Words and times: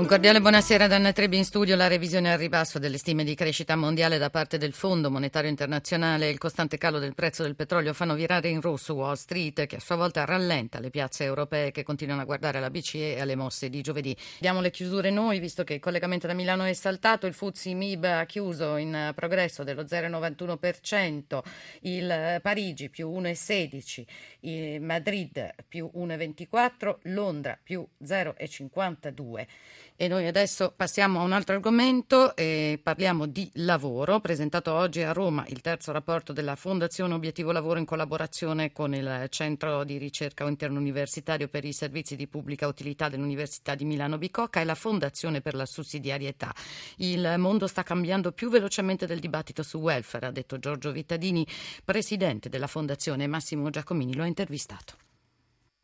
Un 0.00 0.06
cordiale 0.06 0.40
buonasera 0.40 0.86
da 0.86 0.96
Anna 0.96 1.12
Trebi 1.12 1.36
in 1.36 1.44
studio. 1.44 1.76
La 1.76 1.86
revisione 1.86 2.32
al 2.32 2.38
ribasso 2.38 2.78
delle 2.78 2.96
stime 2.96 3.22
di 3.22 3.34
crescita 3.34 3.76
mondiale 3.76 4.16
da 4.16 4.30
parte 4.30 4.56
del 4.56 4.72
Fondo 4.72 5.10
Monetario 5.10 5.50
Internazionale 5.50 6.26
e 6.26 6.30
il 6.30 6.38
costante 6.38 6.78
calo 6.78 6.98
del 6.98 7.14
prezzo 7.14 7.42
del 7.42 7.54
petrolio 7.54 7.92
fanno 7.92 8.14
virare 8.14 8.48
in 8.48 8.62
rosso 8.62 8.94
Wall 8.94 9.12
Street, 9.16 9.66
che 9.66 9.76
a 9.76 9.78
sua 9.78 9.96
volta 9.96 10.24
rallenta 10.24 10.80
le 10.80 10.88
piazze 10.88 11.24
europee 11.24 11.70
che 11.70 11.82
continuano 11.82 12.22
a 12.22 12.24
guardare 12.24 12.56
alla 12.56 12.70
BCE 12.70 13.16
e 13.16 13.20
alle 13.20 13.36
mosse 13.36 13.68
di 13.68 13.82
giovedì. 13.82 14.16
Diamo 14.38 14.62
le 14.62 14.70
chiusure 14.70 15.10
noi, 15.10 15.38
visto 15.38 15.64
che 15.64 15.74
il 15.74 15.80
collegamento 15.80 16.26
da 16.26 16.32
Milano 16.32 16.64
è 16.64 16.72
saltato. 16.72 17.26
Il 17.26 17.34
Fuzzi 17.34 17.74
MIB 17.74 18.04
ha 18.04 18.24
chiuso 18.24 18.76
in 18.76 19.12
progresso 19.14 19.64
dello 19.64 19.82
0,91%, 19.82 21.42
il 21.82 22.38
Parigi 22.40 22.88
più 22.88 23.10
1,16%, 23.10 24.04
il 24.40 24.80
Madrid 24.80 25.56
più 25.68 25.90
1,24%, 25.94 26.96
Londra 27.02 27.58
più 27.62 27.86
0,52%. 28.02 29.46
E 30.02 30.08
noi 30.08 30.26
adesso 30.26 30.72
passiamo 30.74 31.20
a 31.20 31.24
un 31.24 31.32
altro 31.32 31.54
argomento 31.54 32.34
e 32.34 32.80
parliamo 32.82 33.26
di 33.26 33.50
lavoro. 33.56 34.18
Presentato 34.18 34.72
oggi 34.72 35.02
a 35.02 35.12
Roma 35.12 35.44
il 35.48 35.60
terzo 35.60 35.92
rapporto 35.92 36.32
della 36.32 36.56
Fondazione 36.56 37.12
Obiettivo 37.12 37.52
Lavoro 37.52 37.78
in 37.78 37.84
collaborazione 37.84 38.72
con 38.72 38.94
il 38.94 39.26
Centro 39.28 39.84
di 39.84 39.98
ricerca 39.98 40.48
interuniversitario 40.48 41.48
per 41.48 41.66
i 41.66 41.74
servizi 41.74 42.16
di 42.16 42.26
pubblica 42.28 42.66
utilità 42.66 43.10
dell'Università 43.10 43.74
di 43.74 43.84
Milano 43.84 44.16
Bicocca 44.16 44.62
e 44.62 44.64
la 44.64 44.74
Fondazione 44.74 45.42
per 45.42 45.52
la 45.54 45.66
sussidiarietà. 45.66 46.50
Il 46.96 47.34
mondo 47.36 47.66
sta 47.66 47.82
cambiando 47.82 48.32
più 48.32 48.48
velocemente 48.48 49.04
del 49.04 49.20
dibattito 49.20 49.62
su 49.62 49.76
welfare, 49.76 50.28
ha 50.28 50.30
detto 50.30 50.58
Giorgio 50.58 50.92
Vittadini, 50.92 51.46
presidente 51.84 52.48
della 52.48 52.68
Fondazione. 52.68 53.26
Massimo 53.26 53.68
Giacomini 53.68 54.14
lo 54.14 54.22
ha 54.22 54.26
intervistato. 54.26 55.09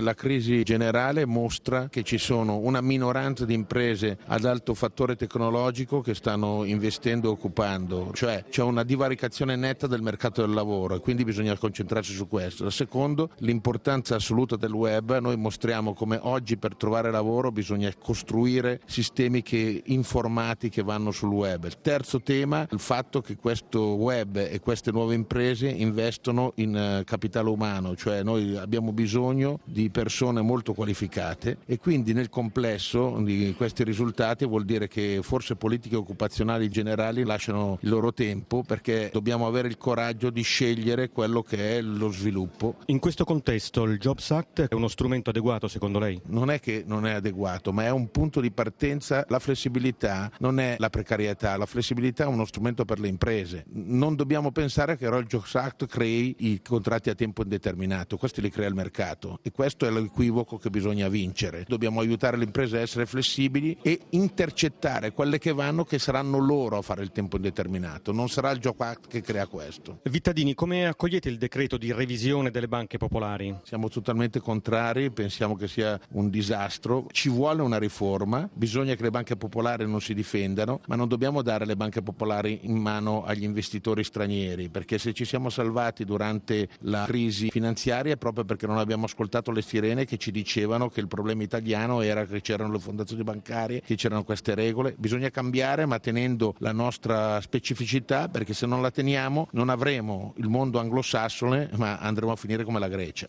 La 0.02 0.12
crisi 0.12 0.62
generale 0.62 1.24
mostra 1.24 1.88
che 1.88 2.02
ci 2.02 2.18
sono 2.18 2.58
una 2.58 2.82
minoranza 2.82 3.46
di 3.46 3.54
imprese 3.54 4.18
ad 4.26 4.44
alto 4.44 4.74
fattore 4.74 5.16
tecnologico 5.16 6.02
che 6.02 6.14
stanno 6.14 6.64
investendo 6.64 7.28
e 7.28 7.30
occupando, 7.30 8.10
cioè 8.12 8.44
c'è 8.50 8.62
una 8.62 8.82
divaricazione 8.82 9.56
netta 9.56 9.86
del 9.86 10.02
mercato 10.02 10.42
del 10.42 10.52
lavoro 10.52 10.96
e 10.96 11.00
quindi 11.00 11.24
bisogna 11.24 11.56
concentrarsi 11.56 12.12
su 12.12 12.28
questo. 12.28 12.66
Il 12.66 12.72
secondo, 12.72 13.30
l'importanza 13.38 14.16
assoluta 14.16 14.56
del 14.56 14.72
web. 14.72 15.16
Noi 15.16 15.38
mostriamo 15.38 15.94
come 15.94 16.18
oggi 16.20 16.58
per 16.58 16.76
trovare 16.76 17.10
lavoro 17.10 17.50
bisogna 17.50 17.90
costruire 17.98 18.82
sistemi 18.84 19.40
che, 19.40 19.82
informati 19.86 20.68
che 20.68 20.82
vanno 20.82 21.10
sul 21.10 21.32
web. 21.32 21.64
Il 21.64 21.80
terzo 21.80 22.20
tema, 22.20 22.68
il 22.70 22.80
fatto 22.80 23.22
che 23.22 23.36
questo 23.36 23.94
web 23.94 24.36
e 24.36 24.60
queste 24.60 24.90
nuove 24.90 25.14
imprese 25.14 25.70
investono 25.70 26.52
in 26.56 26.76
eh, 26.76 27.02
capitale 27.06 27.48
umano, 27.48 27.96
cioè 27.96 28.22
noi 28.22 28.58
abbiamo 28.58 28.92
bisogno 28.92 29.60
di 29.64 29.84
persone 29.90 30.40
molto 30.40 30.74
qualificate 30.74 31.58
e 31.66 31.78
quindi 31.78 32.12
nel 32.12 32.28
complesso 32.28 33.18
di 33.20 33.54
questi 33.56 33.84
risultati 33.84 34.44
vuol 34.46 34.64
dire 34.64 34.88
che 34.88 35.20
forse 35.22 35.56
politiche 35.56 35.96
occupazionali 35.96 36.68
generali 36.68 37.24
lasciano 37.24 37.78
il 37.80 37.88
loro 37.88 38.12
tempo 38.12 38.62
perché 38.62 39.10
dobbiamo 39.12 39.46
avere 39.46 39.68
il 39.68 39.76
coraggio 39.76 40.30
di 40.30 40.42
scegliere 40.42 41.10
quello 41.10 41.42
che 41.42 41.78
è 41.78 41.80
lo 41.80 42.10
sviluppo. 42.10 42.76
In 42.86 42.98
questo 42.98 43.24
contesto 43.24 43.84
il 43.84 43.98
Jobs 43.98 44.30
Act 44.30 44.68
è 44.68 44.74
uno 44.74 44.88
strumento 44.88 45.30
adeguato 45.30 45.68
secondo 45.68 45.98
lei? 45.98 46.20
Non 46.26 46.50
è 46.50 46.60
che 46.60 46.84
non 46.86 47.06
è 47.06 47.12
adeguato, 47.12 47.72
ma 47.72 47.84
è 47.84 47.90
un 47.90 48.10
punto 48.10 48.40
di 48.40 48.50
partenza. 48.50 49.24
La 49.28 49.38
flessibilità 49.38 50.30
non 50.38 50.58
è 50.60 50.76
la 50.78 50.90
precarietà, 50.90 51.56
la 51.56 51.66
flessibilità 51.66 52.24
è 52.24 52.26
uno 52.26 52.44
strumento 52.44 52.84
per 52.84 53.00
le 53.00 53.08
imprese. 53.08 53.64
Non 53.72 54.14
dobbiamo 54.16 54.50
pensare 54.50 54.96
che 54.96 55.06
il 55.06 55.26
Jobs 55.26 55.54
Act 55.54 55.86
crei 55.86 56.34
i 56.38 56.62
contratti 56.62 57.10
a 57.10 57.14
tempo 57.14 57.42
indeterminato, 57.42 58.16
questi 58.16 58.40
li 58.40 58.50
crea 58.50 58.68
il 58.68 58.74
mercato 58.74 59.40
e 59.42 59.50
questo 59.50 59.75
questo 59.76 59.86
è 59.86 60.00
l'equivoco 60.00 60.56
che 60.56 60.70
bisogna 60.70 61.08
vincere. 61.08 61.64
Dobbiamo 61.68 62.00
aiutare 62.00 62.38
le 62.38 62.44
imprese 62.44 62.78
a 62.78 62.80
essere 62.80 63.04
flessibili 63.04 63.76
e 63.82 64.00
intercettare 64.10 65.12
quelle 65.12 65.38
che 65.38 65.52
vanno 65.52 65.84
che 65.84 65.98
saranno 65.98 66.38
loro 66.38 66.78
a 66.78 66.82
fare 66.82 67.02
il 67.02 67.12
tempo 67.12 67.36
indeterminato. 67.36 68.10
Non 68.10 68.30
sarà 68.30 68.50
il 68.52 68.58
Job 68.58 68.80
Act 68.80 69.08
che 69.08 69.20
crea 69.20 69.46
questo. 69.46 70.00
Vittadini, 70.04 70.54
come 70.54 70.86
accogliete 70.86 71.28
il 71.28 71.36
decreto 71.36 71.76
di 71.76 71.92
revisione 71.92 72.50
delle 72.50 72.68
banche 72.68 72.96
popolari? 72.96 73.54
Siamo 73.64 73.88
totalmente 73.90 74.40
contrari, 74.40 75.10
pensiamo 75.10 75.56
che 75.56 75.68
sia 75.68 76.00
un 76.12 76.30
disastro. 76.30 77.06
Ci 77.10 77.28
vuole 77.28 77.60
una 77.60 77.78
riforma, 77.78 78.48
bisogna 78.50 78.94
che 78.94 79.02
le 79.02 79.10
banche 79.10 79.36
popolari 79.36 79.86
non 79.86 80.00
si 80.00 80.14
difendano, 80.14 80.80
ma 80.86 80.96
non 80.96 81.06
dobbiamo 81.08 81.42
dare 81.42 81.66
le 81.66 81.76
banche 81.76 82.00
popolari 82.00 82.60
in 82.62 82.78
mano 82.78 83.24
agli 83.24 83.42
investitori 83.42 84.02
stranieri, 84.02 84.70
perché 84.70 84.96
se 84.96 85.12
ci 85.12 85.26
siamo 85.26 85.50
salvati 85.50 86.06
durante 86.06 86.68
la 86.80 87.04
crisi 87.04 87.50
finanziaria 87.50 88.14
è 88.14 88.16
proprio 88.16 88.44
perché 88.44 88.66
non 88.66 88.78
abbiamo 88.78 89.04
ascoltato 89.04 89.50
le 89.50 89.64
sirene 89.66 90.04
che 90.04 90.16
ci 90.16 90.30
dicevano 90.30 90.88
che 90.88 91.00
il 91.00 91.08
problema 91.08 91.42
italiano 91.42 92.00
era 92.00 92.24
che 92.24 92.40
c'erano 92.40 92.72
le 92.72 92.78
fondazioni 92.78 93.24
bancarie, 93.24 93.82
che 93.82 93.96
c'erano 93.96 94.22
queste 94.22 94.54
regole. 94.54 94.94
Bisogna 94.96 95.30
cambiare 95.30 95.84
ma 95.84 95.98
tenendo 95.98 96.54
la 96.58 96.72
nostra 96.72 97.40
specificità 97.40 98.28
perché 98.28 98.54
se 98.54 98.66
non 98.66 98.80
la 98.80 98.90
teniamo 98.90 99.48
non 99.52 99.68
avremo 99.68 100.34
il 100.36 100.48
mondo 100.48 100.78
anglosassone 100.78 101.70
ma 101.74 101.98
andremo 101.98 102.32
a 102.32 102.36
finire 102.36 102.64
come 102.64 102.78
la 102.78 102.88
Grecia. 102.88 103.26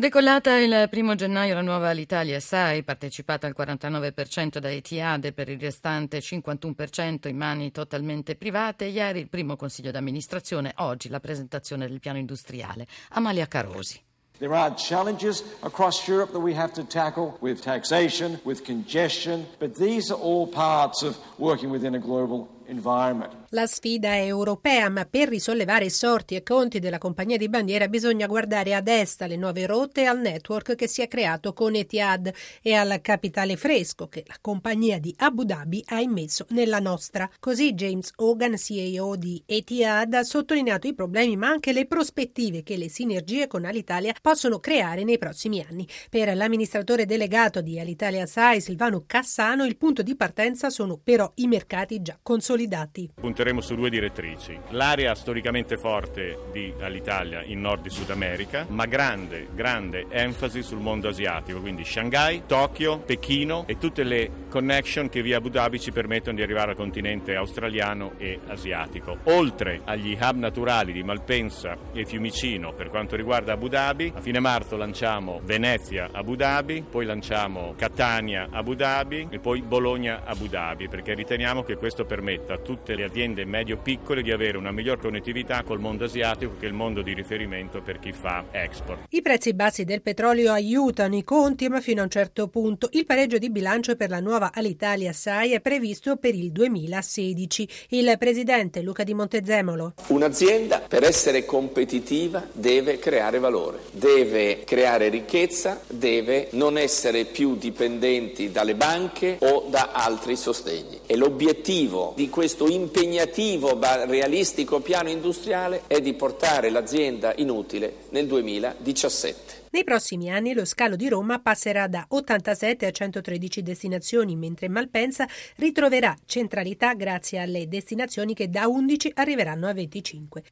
Decollata 0.00 0.56
il 0.58 0.86
primo 0.88 1.16
gennaio 1.16 1.54
la 1.54 1.60
nuova 1.60 1.88
Alitalia 1.88 2.38
SAI, 2.38 2.84
partecipata 2.84 3.48
al 3.48 3.54
49% 3.58 4.58
da 4.58 4.70
Etihad 4.70 5.24
e 5.24 5.32
per 5.32 5.48
il 5.48 5.58
restante 5.58 6.20
51% 6.20 7.26
in 7.26 7.36
mani 7.36 7.72
totalmente 7.72 8.36
private, 8.36 8.84
ieri 8.84 9.18
il 9.18 9.28
primo 9.28 9.56
consiglio 9.56 9.90
d'amministrazione, 9.90 10.72
oggi 10.76 11.08
la 11.08 11.18
presentazione 11.18 11.88
del 11.88 11.98
piano 11.98 12.18
industriale. 12.18 12.86
Amalia 13.08 13.48
Carosi. 13.48 14.07
There 14.38 14.54
are 14.54 14.72
challenges 14.74 15.42
across 15.62 16.06
Europe 16.06 16.32
that 16.32 16.40
we 16.40 16.54
have 16.54 16.72
to 16.74 16.84
tackle 16.84 17.36
with 17.40 17.60
taxation, 17.60 18.40
with 18.44 18.64
congestion, 18.64 19.46
but 19.58 19.74
these 19.74 20.10
are 20.12 20.18
all 20.18 20.46
parts 20.46 21.02
of 21.02 21.18
working 21.38 21.70
within 21.70 21.96
a 21.96 21.98
global 21.98 22.48
environment. 22.68 23.32
La 23.52 23.66
sfida 23.66 24.10
è 24.10 24.26
europea, 24.26 24.90
ma 24.90 25.06
per 25.06 25.30
risollevare 25.30 25.86
i 25.86 25.90
sorti 25.90 26.34
e 26.34 26.42
conti 26.42 26.80
della 26.80 26.98
compagnia 26.98 27.38
di 27.38 27.48
bandiera 27.48 27.88
bisogna 27.88 28.26
guardare 28.26 28.74
ad 28.74 28.88
est 28.88 29.22
alle 29.22 29.36
nuove 29.36 29.64
rotte 29.64 30.04
al 30.04 30.20
network 30.20 30.74
che 30.74 30.86
si 30.86 31.00
è 31.00 31.08
creato 31.08 31.54
con 31.54 31.74
Etihad 31.74 32.30
e 32.60 32.74
al 32.74 33.00
capitale 33.00 33.56
fresco 33.56 34.06
che 34.06 34.22
la 34.26 34.36
compagnia 34.42 34.98
di 34.98 35.14
Abu 35.16 35.44
Dhabi 35.44 35.82
ha 35.86 35.98
immesso 35.98 36.44
nella 36.50 36.78
nostra. 36.78 37.26
Così 37.40 37.72
James 37.72 38.10
Hogan, 38.16 38.58
CEO 38.58 39.16
di 39.16 39.42
Etihad, 39.46 40.12
ha 40.12 40.24
sottolineato 40.24 40.86
i 40.86 40.92
problemi 40.92 41.38
ma 41.38 41.48
anche 41.48 41.72
le 41.72 41.86
prospettive 41.86 42.62
che 42.62 42.76
le 42.76 42.90
sinergie 42.90 43.46
con 43.46 43.64
Alitalia 43.64 44.14
possono 44.20 44.58
creare 44.58 45.04
nei 45.04 45.16
prossimi 45.16 45.64
anni. 45.66 45.88
Per 46.10 46.36
l'amministratore 46.36 47.06
delegato 47.06 47.62
di 47.62 47.80
Alitalia 47.80 48.26
SAI, 48.26 48.60
Silvano 48.60 49.04
Cassano, 49.06 49.64
il 49.64 49.78
punto 49.78 50.02
di 50.02 50.14
partenza 50.16 50.68
sono 50.68 51.00
però 51.02 51.32
i 51.36 51.46
mercati 51.46 52.02
già 52.02 52.18
consolidati 52.22 53.08
punteremo 53.38 53.60
su 53.60 53.76
due 53.76 53.88
direttrici. 53.88 54.58
L'area 54.70 55.14
storicamente 55.14 55.76
forte 55.76 56.38
di, 56.50 56.74
all'Italia 56.80 57.40
in 57.44 57.60
Nord 57.60 57.86
e 57.86 57.90
Sud 57.90 58.10
America, 58.10 58.66
ma 58.68 58.84
grande, 58.86 59.46
grande 59.54 60.06
enfasi 60.08 60.60
sul 60.60 60.80
mondo 60.80 61.06
asiatico, 61.06 61.60
quindi 61.60 61.84
Shanghai, 61.84 62.42
Tokyo, 62.46 62.98
Pechino 62.98 63.62
e 63.68 63.78
tutte 63.78 64.02
le 64.02 64.28
connection 64.48 65.08
che 65.08 65.22
via 65.22 65.36
Abu 65.36 65.50
Dhabi 65.50 65.78
ci 65.78 65.92
permettono 65.92 66.34
di 66.34 66.42
arrivare 66.42 66.72
al 66.72 66.76
continente 66.76 67.36
australiano 67.36 68.14
e 68.18 68.40
asiatico. 68.48 69.18
Oltre 69.24 69.82
agli 69.84 70.18
hub 70.20 70.36
naturali 70.36 70.92
di 70.92 71.04
Malpensa 71.04 71.76
e 71.92 72.04
Fiumicino 72.04 72.72
per 72.72 72.88
quanto 72.88 73.14
riguarda 73.14 73.52
Abu 73.52 73.68
Dhabi, 73.68 74.14
a 74.16 74.20
fine 74.20 74.40
marzo 74.40 74.76
lanciamo 74.76 75.40
Venezia 75.44 76.08
Abu 76.10 76.34
Dhabi, 76.34 76.84
poi 76.90 77.04
lanciamo 77.04 77.74
Catania 77.76 78.48
Abu 78.50 78.74
Dhabi 78.74 79.28
e 79.30 79.38
poi 79.38 79.62
Bologna 79.62 80.22
Abu 80.24 80.48
Dhabi 80.48 80.88
perché 80.88 81.14
riteniamo 81.14 81.62
che 81.62 81.76
questo 81.76 82.04
permetta 82.04 82.54
a 82.54 82.58
tutte 82.58 82.96
le 82.96 83.04
aziende 83.04 83.26
aziende 83.28 83.44
medio-piccole 83.44 84.22
di 84.22 84.30
avere 84.30 84.56
una 84.56 84.72
miglior 84.72 84.98
connettività 84.98 85.62
col 85.62 85.80
mondo 85.80 86.04
asiatico 86.04 86.54
che 86.58 86.66
è 86.66 86.68
il 86.68 86.74
mondo 86.74 87.02
di 87.02 87.12
riferimento 87.12 87.82
per 87.82 87.98
chi 87.98 88.12
fa 88.12 88.44
export. 88.50 89.06
I 89.10 89.22
prezzi 89.22 89.54
bassi 89.54 89.84
del 89.84 90.02
petrolio 90.02 90.52
aiutano 90.52 91.16
i 91.16 91.24
conti, 91.24 91.68
ma 91.68 91.80
fino 91.80 92.00
a 92.00 92.04
un 92.04 92.10
certo 92.10 92.48
punto. 92.48 92.88
Il 92.92 93.04
pareggio 93.04 93.38
di 93.38 93.50
bilancio 93.50 93.96
per 93.96 94.10
la 94.10 94.20
nuova 94.20 94.50
Alitalia 94.54 95.12
SAI 95.12 95.52
è 95.52 95.60
previsto 95.60 96.16
per 96.16 96.34
il 96.34 96.50
2016. 96.52 97.68
Il 97.90 98.16
presidente 98.18 98.82
Luca 98.82 99.04
Di 99.04 99.14
Montezemolo. 99.14 99.94
Un'azienda 100.08 100.80
per 100.80 101.02
essere 101.02 101.44
competitiva 101.44 102.46
deve 102.52 102.98
creare 102.98 103.38
valore, 103.38 103.80
deve 103.92 104.64
creare 104.64 105.08
ricchezza, 105.08 105.80
deve 105.86 106.48
non 106.52 106.78
essere 106.78 107.24
più 107.24 107.56
dipendenti 107.56 108.50
dalle 108.50 108.74
banche 108.74 109.36
o 109.40 109.66
da 109.68 109.90
altri 109.92 110.36
sostegni. 110.36 111.00
E 111.06 111.16
l'obiettivo 111.16 112.12
di 112.16 112.28
questo 112.28 112.66
impegnativo 112.68 113.16
impegnativo 113.18 113.76
realistico 114.06 114.78
piano 114.80 115.08
industriale 115.08 115.82
è 115.88 116.00
di 116.00 116.14
portare 116.14 116.70
l'azienda 116.70 117.32
inutile 117.36 118.04
nel 118.10 118.28
2017. 118.28 119.66
Nei 119.70 119.82
prossimi 119.82 120.30
anni 120.30 120.54
lo 120.54 120.64
scalo 120.64 120.94
di 120.94 121.08
Roma 121.08 121.40
passerà 121.40 121.88
da 121.88 122.04
87 122.08 122.86
a 122.86 122.90
113 122.92 123.62
destinazioni, 123.62 124.36
mentre 124.36 124.68
Malpensa 124.68 125.26
ritroverà 125.56 126.16
centralità 126.26 126.94
grazie 126.94 127.40
alle 127.40 127.66
destinazioni 127.66 128.34
che 128.34 128.48
da 128.48 128.68
11 128.68 129.12
arriveranno 129.14 129.66
a 129.66 129.72
25. 129.72 130.42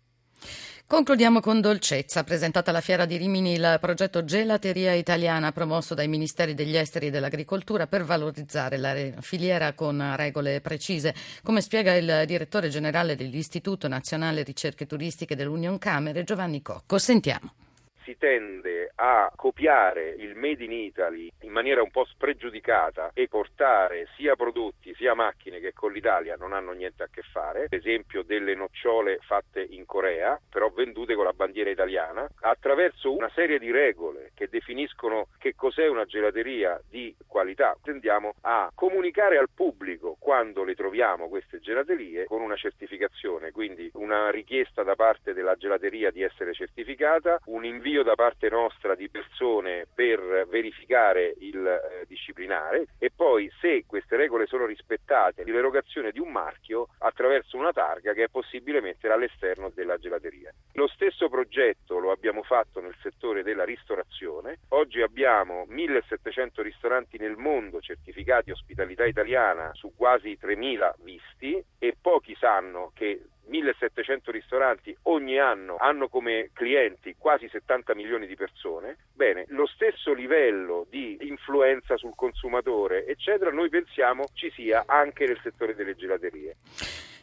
Concludiamo 0.88 1.40
con 1.40 1.60
dolcezza. 1.60 2.22
Presentata 2.22 2.70
alla 2.70 2.80
Fiera 2.80 3.06
di 3.06 3.16
Rimini 3.16 3.54
il 3.54 3.78
progetto 3.80 4.24
Gelateria 4.24 4.92
Italiana 4.92 5.50
promosso 5.50 5.94
dai 5.94 6.06
Ministeri 6.06 6.54
degli 6.54 6.76
Esteri 6.76 7.08
e 7.08 7.10
dell'Agricoltura 7.10 7.88
per 7.88 8.04
valorizzare 8.04 8.76
la 8.76 8.94
filiera 9.20 9.72
con 9.72 10.14
regole 10.14 10.60
precise. 10.60 11.12
Come 11.42 11.60
spiega 11.60 11.94
il 11.96 12.22
direttore 12.24 12.68
generale 12.68 13.16
dell'Istituto 13.16 13.88
Nazionale 13.88 14.44
Ricerche 14.44 14.86
Turistiche 14.86 15.34
dell'Union 15.34 15.76
Camere, 15.78 16.22
Giovanni 16.22 16.62
Cocco. 16.62 16.98
Sentiamo 16.98 17.65
si 18.06 18.16
tende 18.16 18.92
a 18.94 19.32
copiare 19.34 20.14
il 20.16 20.36
Made 20.36 20.62
in 20.62 20.70
Italy 20.70 21.28
in 21.40 21.50
maniera 21.50 21.82
un 21.82 21.90
po' 21.90 22.04
spregiudicata 22.04 23.10
e 23.12 23.26
portare 23.26 24.06
sia 24.14 24.36
prodotti 24.36 24.94
sia 24.94 25.14
macchine 25.14 25.58
che 25.58 25.72
con 25.72 25.92
l'Italia 25.92 26.36
non 26.36 26.52
hanno 26.52 26.70
niente 26.70 27.02
a 27.02 27.08
che 27.10 27.22
fare, 27.22 27.64
ad 27.64 27.72
esempio 27.72 28.22
delle 28.22 28.54
nocciole 28.54 29.18
fatte 29.22 29.60
in 29.60 29.84
Corea, 29.86 30.40
però 30.48 30.70
vendute 30.70 31.16
con 31.16 31.24
la 31.24 31.32
bandiera 31.32 31.68
italiana, 31.68 32.28
attraverso 32.42 33.12
una 33.12 33.30
serie 33.34 33.58
di 33.58 33.72
regole 33.72 34.30
che 34.34 34.48
definiscono 34.48 35.26
che 35.38 35.56
cos'è 35.56 35.88
una 35.88 36.04
gelateria 36.04 36.80
di 36.88 37.14
qualità. 37.26 37.76
Tendiamo 37.82 38.34
a 38.42 38.70
comunicare 38.72 39.36
al 39.36 39.50
pubblico 39.52 40.16
quando 40.20 40.62
le 40.62 40.76
troviamo 40.76 41.28
queste 41.28 41.58
gelaterie 41.58 42.26
con 42.26 42.40
una 42.40 42.56
certificazione, 42.56 43.50
quindi 43.50 43.90
una 43.94 44.30
richiesta 44.30 44.84
da 44.84 44.94
parte 44.94 45.32
della 45.32 45.56
gelateria 45.56 46.12
di 46.12 46.22
essere 46.22 46.52
certificata, 46.52 47.40
un 47.46 47.64
invio 47.64 47.95
invio 47.96 48.02
da 48.02 48.14
parte 48.14 48.50
nostra 48.50 48.94
di 48.94 49.08
persone 49.08 49.86
per 49.94 50.46
verificare 50.48 51.34
il 51.38 51.64
eh, 51.66 52.04
disciplinare 52.06 52.88
e 52.98 53.10
poi 53.14 53.50
se 53.60 53.84
queste 53.86 54.16
regole 54.16 54.46
sono 54.46 54.66
rispettate 54.66 55.44
l'erogazione 55.44 56.10
di 56.10 56.18
un 56.18 56.30
marchio 56.30 56.88
attraverso 56.98 57.56
una 57.56 57.72
targa 57.72 58.12
che 58.12 58.24
è 58.24 58.28
possibile 58.28 58.82
mettere 58.82 59.14
all'esterno 59.14 59.70
della 59.74 59.96
gelateria. 59.96 60.52
Lo 60.72 60.88
stesso 60.88 61.28
progetto 61.28 61.98
lo 61.98 62.10
abbiamo 62.10 62.42
fatto 62.56 62.80
nel 62.80 62.96
settore 63.02 63.42
della 63.42 63.64
ristorazione. 63.64 64.60
Oggi 64.68 65.02
abbiamo 65.02 65.66
1700 65.68 66.62
ristoranti 66.62 67.18
nel 67.18 67.36
mondo 67.36 67.80
certificati 67.80 68.50
ospitalità 68.50 69.04
italiana 69.04 69.72
su 69.74 69.92
quasi 69.94 70.38
3000 70.38 70.96
visti 71.02 71.62
e 71.78 71.94
pochi 72.00 72.34
sanno 72.38 72.92
che 72.94 73.20
1700 73.48 74.30
ristoranti 74.30 74.96
ogni 75.02 75.38
anno 75.38 75.76
hanno 75.78 76.08
come 76.08 76.48
clienti 76.54 77.14
quasi 77.18 77.46
70 77.46 77.94
milioni 77.94 78.26
di 78.26 78.34
persone, 78.34 78.96
bene, 79.12 79.44
lo 79.48 79.66
stesso 79.66 80.14
livello 80.14 80.86
di 80.88 81.18
influenza 81.20 81.96
sul 81.98 82.14
consumatore, 82.14 83.06
eccetera, 83.06 83.50
noi 83.50 83.68
pensiamo 83.68 84.24
ci 84.32 84.50
sia 84.50 84.84
anche 84.86 85.26
nel 85.26 85.38
settore 85.42 85.74
delle 85.74 85.94
gelaterie. 85.94 86.56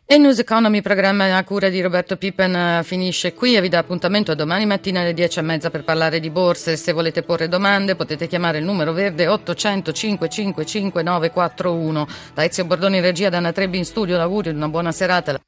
E 0.06 0.18
News 0.18 0.38
Economy, 0.40 0.82
programma 0.82 1.36
a 1.36 1.44
cura 1.46 1.70
di 1.70 1.82
Roberto 1.82 2.18
Pippen, 2.18 2.54
eh, 2.54 2.82
finisce 2.84 3.34
qui 3.34 3.56
e 3.56 3.62
vi 3.62 3.70
dà 3.70 3.80
appuntamento 3.80 4.34
a 4.34 4.36
domani 4.36 4.66
mattina 4.66 5.00
alle 5.00 5.14
10 5.14 5.40
e 5.40 5.42
mezza 5.42 5.70
per 5.70 5.86
parlare 5.86 6.20
di 6.20 6.30
borse. 6.30 6.76
Se 6.76 6.92
volete 6.92 7.24
porre 7.24 7.48
domande 7.48 7.96
potete 7.96 8.28
chiamare 8.28 8.58
il 8.58 8.66
numero 8.66 8.92
verde 8.92 9.28
800 9.28 9.94
555 9.94 11.04
941. 11.04 12.08
Da 12.34 12.44
Ezio 12.44 12.66
Bordoni 12.66 13.00
regia, 13.00 13.30
da 13.30 13.52
Trebbi 13.54 13.78
in 13.78 13.86
studio, 13.86 14.18
l'augurio 14.18 14.52
di 14.52 14.58
una 14.58 14.68
buona 14.68 14.92
serata. 14.92 15.40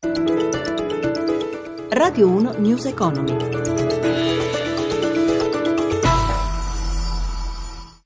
Radio 1.89 2.27
1 2.29 2.53
News 2.57 2.85
Economy. 2.85 3.74